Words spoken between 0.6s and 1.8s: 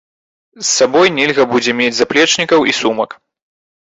З сабой нельга будзе